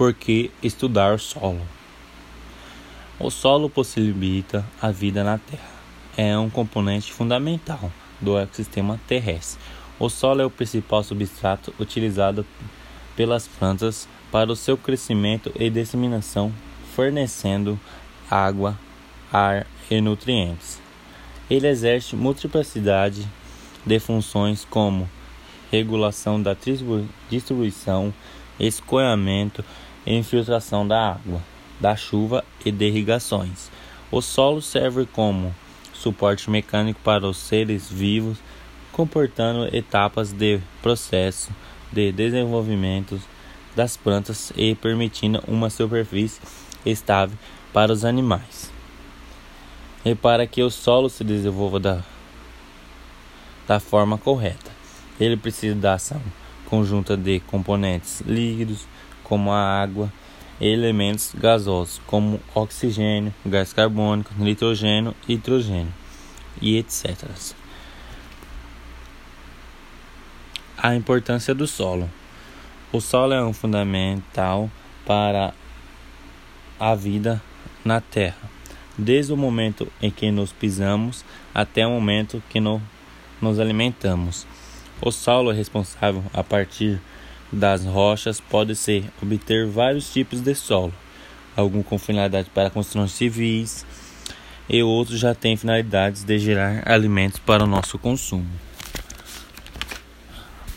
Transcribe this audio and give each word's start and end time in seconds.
Por 0.00 0.14
que 0.14 0.50
estudar 0.62 1.20
solo? 1.20 1.60
O 3.18 3.28
solo 3.28 3.68
possibilita 3.68 4.64
a 4.80 4.90
vida 4.90 5.22
na 5.22 5.36
Terra. 5.36 5.68
É 6.16 6.38
um 6.38 6.48
componente 6.48 7.12
fundamental 7.12 7.92
do 8.18 8.38
ecossistema 8.38 8.98
terrestre. 9.06 9.60
O 9.98 10.08
solo 10.08 10.40
é 10.40 10.46
o 10.46 10.50
principal 10.50 11.04
substrato 11.04 11.74
utilizado 11.78 12.46
pelas 13.14 13.46
plantas 13.46 14.08
para 14.32 14.50
o 14.50 14.56
seu 14.56 14.74
crescimento 14.74 15.52
e 15.54 15.68
disseminação, 15.68 16.50
fornecendo 16.96 17.78
água, 18.30 18.78
ar 19.30 19.66
e 19.90 20.00
nutrientes. 20.00 20.80
Ele 21.50 21.68
exerce 21.68 22.16
multiplicidade 22.16 23.28
de 23.84 24.00
funções 24.00 24.64
como 24.64 25.06
regulação 25.70 26.42
da 26.42 26.56
distribuição, 27.28 28.14
escoamento 28.58 29.62
infiltração 30.06 30.86
da 30.86 31.12
água, 31.12 31.40
da 31.78 31.96
chuva 31.96 32.44
e 32.64 32.70
de 32.70 32.86
irrigações. 32.86 33.70
O 34.10 34.20
solo 34.20 34.60
serve 34.60 35.06
como 35.06 35.54
suporte 35.92 36.50
mecânico 36.50 37.00
para 37.04 37.26
os 37.26 37.36
seres 37.36 37.88
vivos, 37.88 38.38
comportando 38.92 39.74
etapas 39.74 40.32
de 40.32 40.60
processo 40.82 41.50
de 41.92 42.10
desenvolvimento 42.12 43.20
das 43.76 43.96
plantas 43.96 44.52
e 44.56 44.74
permitindo 44.74 45.42
uma 45.46 45.70
superfície 45.70 46.40
estável 46.84 47.36
para 47.72 47.92
os 47.92 48.04
animais. 48.04 48.72
E 50.04 50.14
para 50.14 50.46
que 50.46 50.62
o 50.62 50.70
solo 50.70 51.08
se 51.08 51.22
desenvolva 51.22 51.78
da, 51.78 52.02
da 53.68 53.78
forma 53.78 54.16
correta. 54.16 54.70
Ele 55.20 55.36
precisa 55.36 55.74
da 55.74 55.94
ação 55.94 56.20
conjunta 56.70 57.16
de 57.16 57.40
componentes 57.40 58.20
líquidos, 58.20 58.86
como 59.30 59.52
a 59.52 59.80
água, 59.80 60.12
e 60.60 60.66
elementos 60.66 61.32
gasosos, 61.34 62.02
como 62.06 62.40
oxigênio, 62.52 63.32
gás 63.46 63.72
carbônico, 63.72 64.34
nitrogênio, 64.36 65.14
hidrogênio 65.26 65.92
e 66.60 66.76
etc. 66.76 67.16
A 70.76 70.94
importância 70.94 71.54
do 71.54 71.66
solo. 71.66 72.10
O 72.92 73.00
solo 73.00 73.32
é 73.32 73.42
um 73.42 73.52
fundamental 73.52 74.68
para 75.06 75.54
a 76.78 76.94
vida 76.94 77.40
na 77.84 78.00
Terra, 78.00 78.50
desde 78.98 79.32
o 79.32 79.36
momento 79.36 79.90
em 80.02 80.10
que 80.10 80.30
nos 80.32 80.52
pisamos 80.52 81.24
até 81.54 81.86
o 81.86 81.90
momento 81.90 82.42
que 82.50 82.58
no, 82.58 82.82
nos 83.40 83.60
alimentamos. 83.60 84.44
O 85.00 85.12
solo 85.12 85.52
é 85.52 85.54
responsável 85.54 86.24
a 86.34 86.42
partir 86.42 87.00
das 87.52 87.84
rochas 87.84 88.40
pode 88.40 88.74
ser 88.76 89.04
obter 89.22 89.66
vários 89.66 90.12
tipos 90.12 90.40
de 90.40 90.54
solo, 90.54 90.92
alguns 91.56 91.84
com 91.86 91.98
finalidade 91.98 92.48
para 92.54 92.70
construções 92.70 93.12
civis 93.12 93.84
e 94.68 94.82
outros 94.82 95.18
já 95.18 95.34
têm 95.34 95.56
finalidades 95.56 96.22
de 96.22 96.38
gerar 96.38 96.82
alimentos 96.88 97.40
para 97.40 97.64
o 97.64 97.66
nosso 97.66 97.98
consumo. 97.98 98.46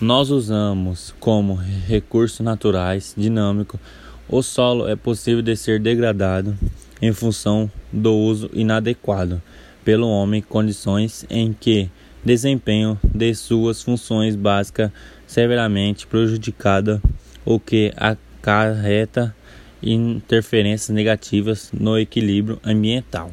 Nós 0.01 0.31
usamos 0.31 1.13
como 1.19 1.55
recursos 1.55 2.39
naturais 2.39 3.13
dinâmico. 3.15 3.79
O 4.27 4.41
solo 4.41 4.87
é 4.87 4.95
possível 4.95 5.41
de 5.41 5.55
ser 5.55 5.79
degradado 5.79 6.57
em 7.01 7.13
função 7.13 7.71
do 7.91 8.13
uso 8.13 8.49
inadequado 8.51 9.41
pelo 9.85 10.09
homem, 10.09 10.41
condições 10.41 11.25
em 11.29 11.53
que 11.53 11.89
desempenho 12.23 12.97
de 13.03 13.33
suas 13.35 13.81
funções 13.81 14.35
básicas 14.35 14.91
severamente 15.27 16.07
prejudicada, 16.07 17.01
o 17.45 17.59
que 17.59 17.93
acarreta 17.97 19.35
interferências 19.81 20.89
negativas 20.89 21.71
no 21.73 21.99
equilíbrio 21.99 22.59
ambiental, 22.63 23.29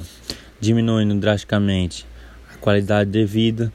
diminuindo 0.60 1.14
drasticamente 1.14 2.04
a 2.52 2.56
qualidade 2.56 3.10
de 3.10 3.24
vida 3.24 3.72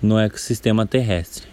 no 0.00 0.18
ecossistema 0.18 0.86
terrestre, 0.86 1.48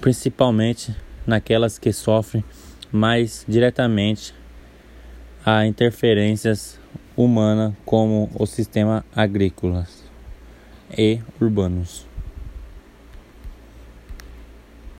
principalmente 0.00 0.94
naquelas 1.24 1.78
que 1.78 1.92
sofrem 1.92 2.44
mais 2.90 3.44
diretamente 3.46 4.34
a 5.44 5.64
interferências 5.64 6.80
humanas 7.16 7.72
como 7.84 8.28
o 8.34 8.46
sistema 8.46 9.04
agrícolas 9.14 10.05
e 10.90 11.20
urbanos. 11.40 12.06